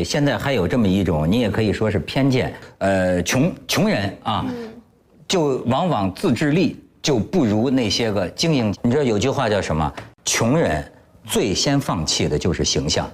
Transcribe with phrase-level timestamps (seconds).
[0.00, 4.46] 你现在还有这么一种，你也可以说是偏见，呃，穷穷人啊，
[5.28, 8.74] 就往往自制力就不如那些个精英。
[8.80, 9.92] 你知道有句话叫什么？
[10.24, 10.82] 穷人
[11.26, 13.06] 最先放弃的就是形象。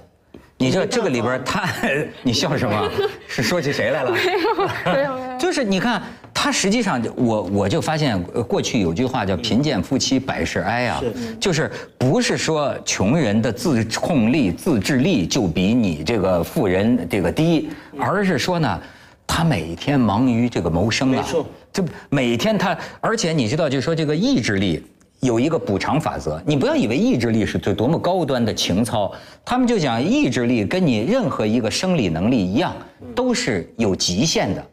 [0.55, 1.69] 你知道这个里边他，
[2.23, 2.89] 你笑什么？
[3.27, 4.11] 是说起谁来了？
[4.11, 5.19] 没 有没有。
[5.37, 6.01] 就是你看，
[6.39, 11.01] 他实际上我我就发现，呃过去有句话叫“贫贱夫妻百事哀”啊，
[11.39, 18.79] 就是不是说穷人的自控力、自制力就比你这个富人这个低，而是说呢，
[19.25, 21.43] 他每天忙于这个谋生啊，没错，
[21.73, 24.85] 就每天他，而且你知道，就是说这个意志力。
[25.21, 29.11] 有一个补偿法则，你不要以为意志力是多多么高端的情操，
[29.43, 32.71] 他们就讲意志力跟你任何一个生理能力一样，
[33.15, 34.63] 都是有极限的。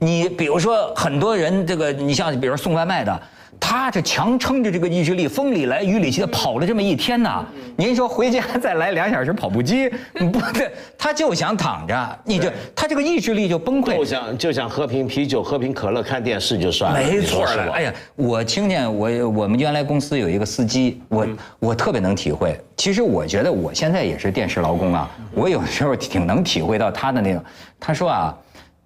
[0.00, 3.20] 你比如说很多人这个，你像比如送外卖的，
[3.58, 7.44] 他这强撑着这个意志力，风里来雨里去的跑了这么一天呐。
[7.76, 9.88] 您说回家再来两小时跑步机，
[10.32, 14.04] 不对，他就想躺着，你就他这个意志力就崩溃就。
[14.04, 17.00] 想就想喝瓶啤酒、喝瓶可乐、看电视就算了。
[17.00, 17.20] 没？
[17.20, 21.26] 错了，哎呀，我听见我我们原来公司有一个司机，我
[21.58, 22.56] 我特别能体会。
[22.76, 27.44] 其实我觉得我现在也是电视劳工啊，我有时候挺能体会到他的那个。
[27.80, 28.36] 他说啊，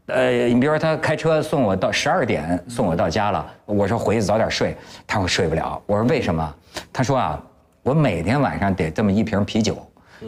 [0.06, 5.80] 呃，你比如说他开车送我到十二点送我到家了，我说回去早点睡，他说睡不了。
[5.86, 6.54] 我说为什么？
[6.92, 7.42] 他说啊，
[7.82, 9.76] 我每天晚上得这么一瓶啤酒。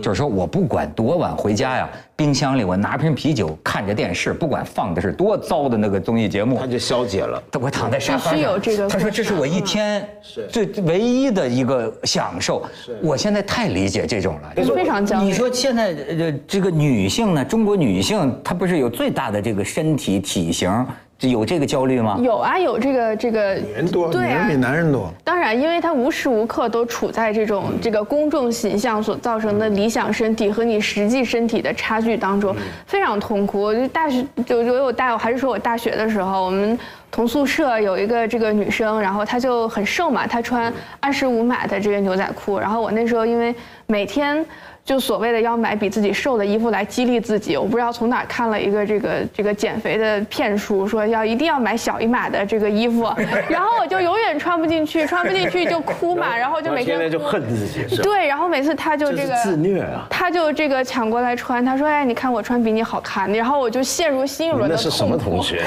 [0.02, 7.42] 就是说我不管多晚回家呀，冰箱里我拿瓶啤酒，看着电视，不管放的是多糟的那个综艺节目他，就消解了。
[7.60, 10.06] 我躺在沙发上，必须有这个他说这是我一天
[10.50, 12.64] 最唯一的一个享受。
[13.02, 14.52] 我现在太理解这种了。
[14.74, 15.24] 非常焦虑。
[15.26, 20.86] 你说现在呃这个女性呢，中国女性她不是有最大的这个身体体型，
[21.28, 22.18] 有这个焦虑吗？
[22.22, 24.56] 有啊，有这个这个女人多，女对啊人比。
[24.56, 25.12] 男人多。
[25.22, 32.54] 当然，因为他无时无刻都处在这种这个公众形象所造成的理想身体和你实际身体的差距当中，
[32.86, 33.60] 非常痛苦。
[33.60, 36.78] 我就大学就我有大，我还是说我大学的时候，我们
[37.14, 43.54] 同宿舍有一个这个女生，然后她就很瘦嘛，她穿二十五码的这个牛仔裤，然后我那时候因为
[43.86, 44.44] 每天。
[44.84, 53.10] 就所谓的要买比自己瘦的衣服来激励自己，我不知道从哪看了一个这个这个减肥的骗术，说要一定要买小一码的这个衣服，
[53.48, 58.02] 然后我就永远穿不进去，穿不进去就哭嘛，然后就每天就恨自己，是？
[58.02, 65.62] 对，然后每次她就这个自虐啊她就这个抢过来穿，她说：“哎，你看我穿比你好看。”然后我就陷入新一轮的那是什么痛苦同学？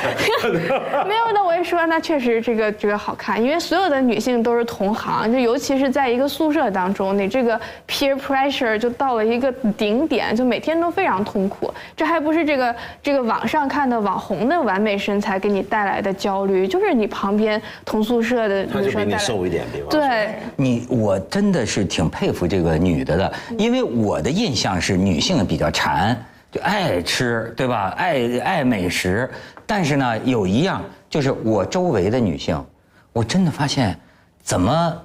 [1.07, 11.71] 没有，那我也说，那确实这个这个好看，因为所有的女性都是同行，就尤其是在一个宿舍当中，你这个 peer pressure 就到了一个顶点，就每天都非常痛苦。
[11.95, 19.99] 这还不是这个这个网上看的网红的完美身材给你带来的焦虑，就是你旁边同宿舍的他就比你女生带来瘦一点，比方说。
[19.99, 26.17] 对，你我真的是挺佩服这个女的的，因为我的印象是女性比较馋，
[26.51, 27.93] 就爱吃，对吧？
[27.95, 29.29] 爱爱美食，
[29.67, 32.61] 但是呢，有一样就是我周围的女性，
[33.13, 33.97] 我真的发现，
[34.41, 35.01] 怎么？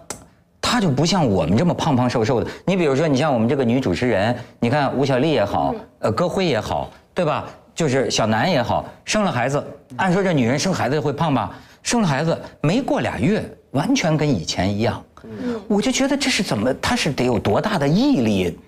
[0.60, 2.50] 她就不像我们这么胖胖瘦瘦的。
[2.64, 7.46] 你比如说，你像我们这个女主持人，你看吴小莉也好，呃，歌辉也好，对吧？
[7.74, 9.62] 就是小南也好，生了孩子，
[9.96, 11.58] 按说这女人生孩子会胖吧？
[11.82, 15.02] 生了孩子没过俩月，完全跟以前一样。
[15.24, 16.72] 嗯我就觉得这是怎么？
[16.74, 18.58] 她是得有多大的毅力，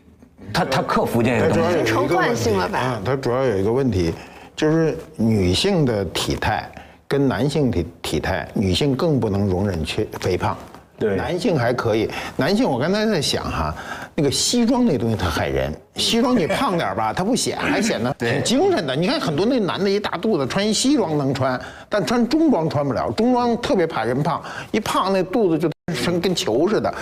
[0.53, 1.84] 她她克服这个东西。
[1.84, 4.12] 成惯性了吧啊，她主要有一个问题，
[4.56, 6.69] 就是女性的体态
[7.06, 10.56] 跟男性体体态，女性更不能容忍缺肥胖。
[10.97, 12.09] 对男性还可以。
[12.37, 13.75] 男性，我刚才在想哈，
[14.15, 18.94] 那个西装那东西它害人，西装你胖点儿吧，它不显，还显得 挺精神的。
[18.94, 26.94] 你看很多那男的一大肚子，穿一西装能穿，但穿中装穿不了，中装特别怕人胖，一胖那肚子就成跟球似的。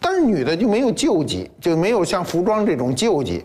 [0.00, 3.44] 但是女的就没有救济，就没有像服装这种救济。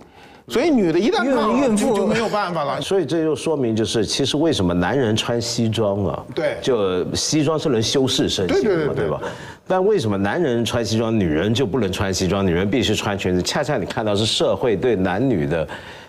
[0.51, 2.79] 所以女的一旦孕胖了孕妇就就没有办法了。
[2.81, 6.23] 所以这就说明，就是其实为什么男人穿西装啊？
[6.35, 9.21] 对就西装是能修饰身形的嘛，对对对对吧？
[9.65, 12.45] 但为什么男人穿西装，女人就不能穿西装？
[12.45, 13.41] 女人必须穿裙子？
[13.41, 15.65] 恰恰你看到是社会对男女的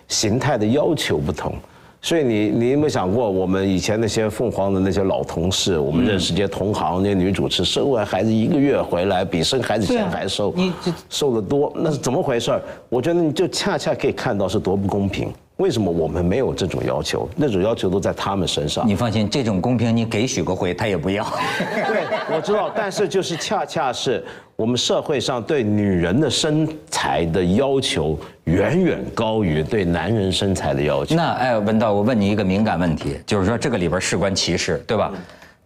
[0.09, 1.55] 形态的要求不同。
[2.03, 10.73] 所以你你有没有想过，我们以前那些凤凰的那些老同事，我们认识这些同行那些女主持，生完孩子一个月回来，比生孩子前还瘦，你
[11.09, 12.61] 瘦得多，那是怎么回事儿？
[12.89, 15.31] 我觉得你就恰恰可以看到是多不公平。
[15.63, 17.25] 为什么我们没有这种要求？
[17.37, 18.85] 那种要求都在他们身上。
[18.85, 21.23] 你放心，这种公平你给许个辉，他也不要。
[21.57, 24.21] 对，我知道，但是就是恰恰是
[24.57, 31.15] 我们社会上对女人的身材的要求远远高于对男人身材的要求。
[31.15, 35.13] 那哎，文道，我问你一个敏感问题，就是说这个里边事关歧视，对吧？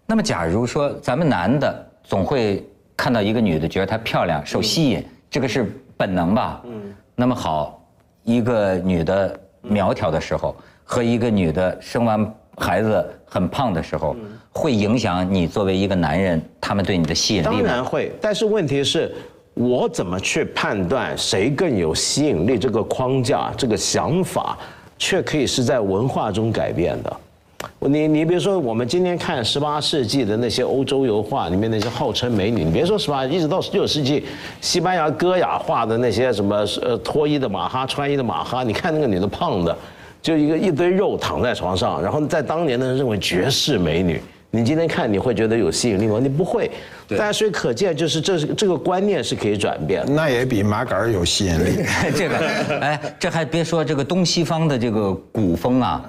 [0.06, 2.64] 那么假如说咱们男的总会
[2.96, 6.62] 看到一个女的，觉得她漂亮，受吸引，这个是本能吧？
[6.66, 6.94] 嗯。
[7.16, 7.84] 那么好，
[8.24, 9.40] 一个女的
[9.70, 14.16] 苗条的时候，和一个女的生完孩子很胖的时候，
[14.52, 17.52] 会影响你作为一个男人，他们对你的吸引力吗？
[17.52, 19.14] 当然会，但是问题是，
[19.54, 22.58] 我怎么去判断谁更有吸引力？
[22.58, 24.58] 这个框架、这个想法，
[24.98, 27.18] 却可以是在文化中改变的。
[27.80, 34.26] 你你比如说，我们今天看十八世纪的那些欧洲油画里面那些号称美女，你别说十八，一直到十九世纪，
[34.62, 39.76] 西班牙戈雅画的那些什么呃脱衣的马哈、穿衣的马哈，你看那个女的胖的，
[40.22, 44.22] 就一个一堆肉躺在床上，然后在当年的人认为绝世美女。
[44.50, 46.20] 你今天看你会觉得有吸引力吗？
[46.22, 46.72] 你不会。
[47.18, 50.06] 但所以可见，就是这是这个观念是可以转变。
[50.08, 51.84] 那也比麻杆儿有吸引力。
[52.16, 52.38] 这个，
[52.80, 56.02] 哎，这还别说这个东西方的这个古风啊，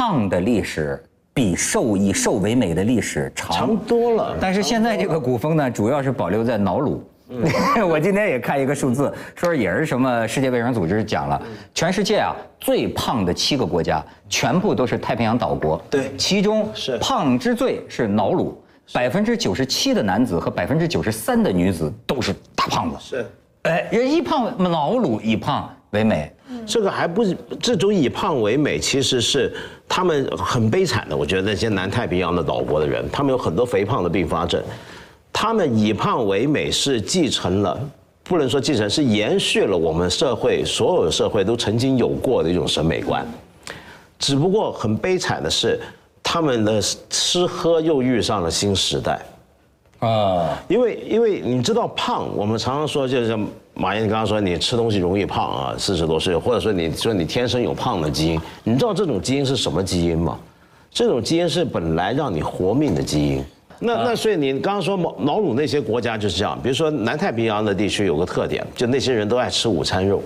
[0.00, 0.98] 胖的历史
[1.34, 7.04] 比瘦以瘦为美的历史长长多了但是现在这个古风呢，主要是保留在瑙鲁。
[7.86, 11.42] 我今天也看一个数字，说也是什么世界卫生组织讲了，
[11.74, 15.78] 全世界啊最胖的七个国家，全部都是太平洋岛国。
[15.90, 18.58] 对其中是胖之最是瑙鲁，
[18.94, 22.96] 百分之九十七的男子和百分之九十三的女子都是大胖子。
[22.98, 23.26] 是。
[23.64, 26.32] 哎，人一胖，瑙鲁以胖为美。
[26.70, 29.52] 这个还不是这种以胖为美，其实是
[29.88, 31.16] 他们很悲惨的。
[31.16, 34.62] 我觉得那些南太平洋的岛国的人，他们有很多肥胖的并发症。
[35.32, 37.76] 他们以胖为美是继承了，
[38.22, 43.26] 不能说继承，是延续了我们社会所有社会都曾经有过的一种审美观。
[44.16, 45.80] 只不过很悲惨的是，
[46.22, 49.20] 他们的吃喝又遇上了新时代。
[50.00, 53.38] 啊，因为因为你知道胖，我们常常说就是
[53.74, 60.38] 马燕，你刚刚说你吃东西容易胖啊，四十多岁，或者说你说你天生有胖的基因，你知道这种基因是什么基因吗？
[60.90, 63.44] 这种基因是本来让你活命的基因。
[63.78, 70.22] 那那所以你刚刚说毛毛鲁那些国家就是这样，比如说南太平洋的地区有个特点，就那些人都爱吃午餐肉。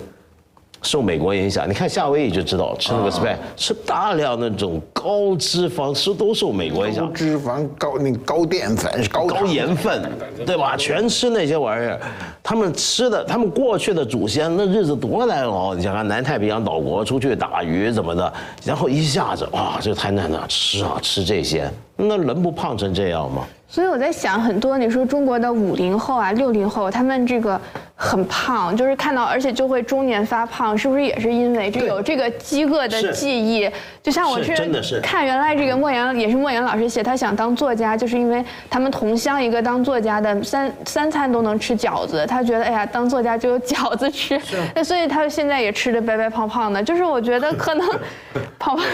[0.85, 7.11] 受美国影响，你看夏威夷就知道，吃那个 spag 吃大量那种高脂肪，吃都受美国影响高。
[7.11, 10.03] 脂肪、高那高淀粉、高高盐分，
[10.45, 10.77] 对吧？
[10.77, 11.99] 全吃那些玩意儿，
[12.43, 15.73] 他们吃的，他们过去的祖先那日子多难熬。
[15.73, 18.31] 你想看南太平洋岛国出去打鱼怎么的，
[18.63, 23.43] 然后一下子哇，这太难了，吃啊吃这些，那人不胖成这样吗？
[23.67, 27.59] 所以我在想，很多你说中国的五零后啊、六零后，他们这个
[27.97, 33.69] 很胖，就是看到，而且就会中年发胖，是不是也是因为这有这个饥饿的记忆？
[34.03, 44.39] 就像我是是真的是看原来这个莫言也是莫言老师写，他想当作家，就是因为他们同乡一个当作家的三三餐都能吃饺子，他觉得哎呀当作家就有饺子吃，
[44.75, 47.87] 那所以他现在也吃的白白胖胖的，就是我觉得可能
[48.59, 48.85] 胖胖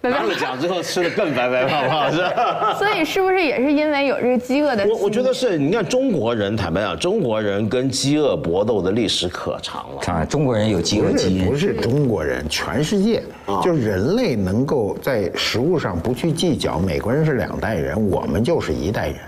[0.00, 2.74] 白白拿了奖之后吃的更白白胖胖，是吧？
[2.80, 4.86] 所以是不是也是因为有这个饥饿的？
[4.86, 10.26] 我我觉得是，你看中国人，坦白讲，中国人跟饥饿搏斗的历史可长了。
[10.26, 11.60] 中国人有饥饿基因不。
[11.60, 13.22] 是中国人，全世界
[13.62, 16.78] 就是人类能够在食物上不去计较。
[16.78, 19.18] 美国人是两代人，我们就是一代人。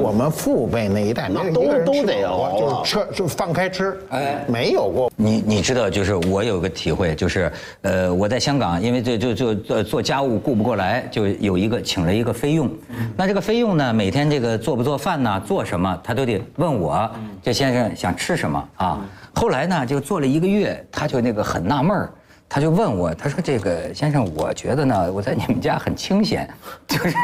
[0.00, 5.10] 我们父辈那一代没有都都得吃饱熬啊就是吃就放开吃，哎，没有过。
[5.16, 7.50] 你你知道，就是我有个体会，就是
[7.82, 12.70] 呃，我在香港，因为就就就做做家务顾不过来，就有一个请了一个菲佣。
[13.16, 17.10] 那这个菲佣呢，每天这个做不做饭呢，做什么，他都得问我，
[17.42, 19.00] 这先生想吃什么啊？
[19.34, 22.12] 后来呢，就做了一个月，他就那个很纳闷儿。
[22.48, 26.48] 他就问我，他说：“这个先生，我觉得呢，我在你们家很清闲，
[26.86, 27.14] 就是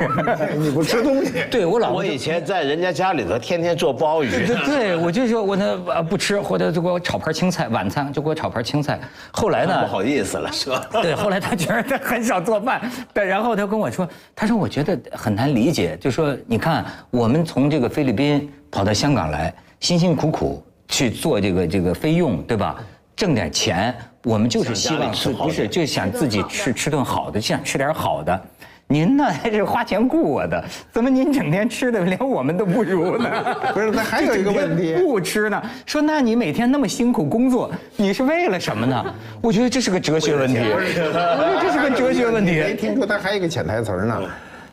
[0.57, 8.99] 你不吃东西， 对我老婆我以前在人家家里头天天做鲍鱼，对对，我就说我那呃不吃，或者就给我炒盘青菜，晚餐就给我炒盘青菜。
[9.31, 10.89] 后来呢，不好意思了，是吧？
[11.01, 12.83] 对，后来他觉得他很少做饭，
[13.13, 22.77] 但然后他跟我说，他说我觉得很难理解，就说你看我们从这个菲律宾跑到香港来，辛辛苦苦去做这个这个菲佣，对吧？
[23.15, 28.41] 挣点钱，我们就是希望里吃好的自不是就想自己吃吃顿好的，就想吃点好的。
[28.89, 33.31] 您呢 还是花钱雇我的，怎么您整天吃的连我们都不如呢？
[33.73, 35.63] 不是，那还有一个问题， 不吃呢？
[35.87, 39.15] 说那你每天那么辛苦工作，你是为了什么呢？
[39.41, 42.75] 我觉得这是个哲学问题，我觉得这是个哲学问题没。
[42.75, 44.21] 听说他还有一个潜台词呢，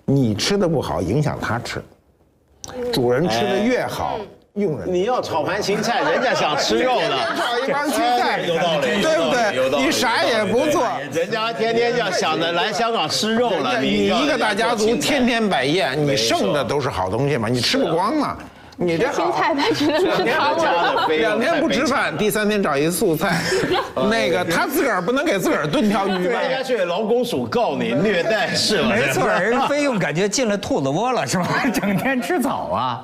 [0.04, 1.82] 你吃的不好，影响他吃。
[2.92, 4.20] 主人吃的越好，
[4.86, 9.24] 你要炒盘青菜， 人家想吃肉呢，炒一盘青菜，有道理对不
[9.56, 9.86] 有道理对？
[9.86, 18.38] 你啥也不做，人家天天要想着来香港吃肉了，你一个大家族天天天摆宴，你剩的都是好东西嘛，你吃不光啊。
[18.82, 21.06] 你这青菜他只能吃汤了。
[21.10, 23.42] 两天不吃饭，第三天找一素菜，
[24.10, 26.40] 那个他自个儿不能给自个儿炖条鱼人吧？
[26.50, 28.88] 家去劳工署告你虐待是吧？
[28.88, 31.46] 没错，人非 用感觉进了兔子窝了，是吧？
[31.74, 33.04] 整天吃草啊。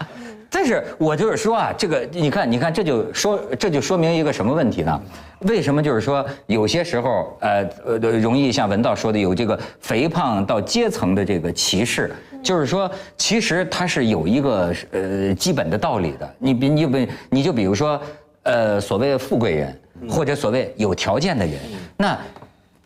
[0.56, 5.02] 但是我就是说啊，这个你看，你看，这就说这就说明一个什么问题呢？
[5.40, 12.10] 为什么就是说有些时候呃呃容易像文道说的有这个肥胖到阶层的这个歧视？
[12.42, 16.36] 就是说，其实它是有一个呃基本的道理的。
[16.40, 18.02] 你比你比你就比如说
[18.44, 19.78] 呃所谓富贵人
[20.10, 21.56] 或者所谓有条件的人，
[21.98, 22.18] 那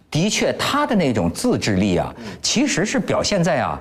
[0.09, 2.11] 的确他的那种自制力啊，
[2.41, 3.79] 其实是表现在啊。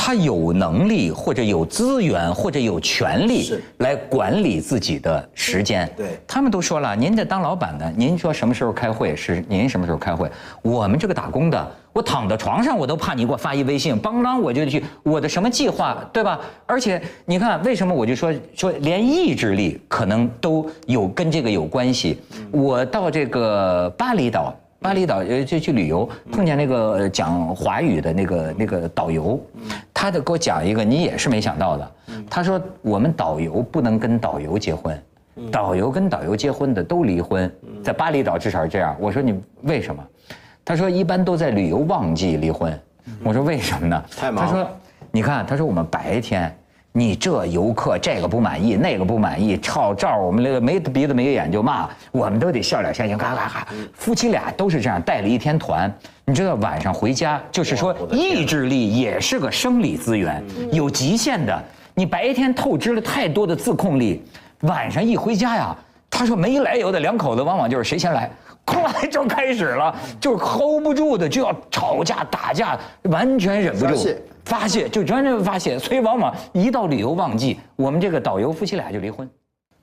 [0.00, 5.90] 他有能力或者有资源或者有权利来管理自己的时间。
[5.96, 10.30] 对，他们都说了，您这当老板的，您说什么时候开会是您什么时候开会。
[10.62, 16.38] 我们这个打工的，我躺在床上我都怕你给我发一微信，邦当我就去我的什么计划，对吧？
[16.64, 22.20] 而且你看，为什么我就说说连意志力可能都有跟这个有关系？
[22.52, 24.54] 我到这个巴厘岛。
[24.80, 29.40] 巴厘岛呃就去旅游，碰见那个讲华语的那个那个导游，
[29.92, 31.92] 他就给我讲一个你也是没想到的。
[32.30, 35.02] 他说我们导游不能跟导游结婚，
[35.50, 37.50] 导游跟导游结婚的都离婚，
[37.82, 38.96] 在巴厘岛至少是这样。
[39.00, 40.04] 我说你为什么？
[40.64, 42.78] 他说一般都在旅游旺季离婚。
[43.24, 44.04] 我说为什么呢？
[44.16, 44.46] 太忙。
[44.46, 44.70] 他说
[45.10, 46.54] 你看，他说我们白天。
[46.92, 53.68] 你这游客这个不满意，那个不满意，照照我们那个没鼻子没眼就骂，我们都得笑脸相迎，咔咔咔。
[53.94, 55.92] 夫妻俩都是这样，带了一天团，
[56.24, 60.42] 你知道晚上回家就是说意志力也是个生理资源，
[60.72, 61.62] 有极限的。
[61.94, 64.24] 你白天透支了太多的自控力，
[64.62, 65.76] 晚上一回家呀，
[66.10, 68.30] 他说没来由的两口子往往就是谁先来，
[68.64, 73.94] 后来就开始了，就是 hold 不住的就要吵架打架，完全忍不住。
[74.48, 79.28] 发泄就真正发泄，所以往往一到旅游旺季，我们这个导游夫妻俩就离婚。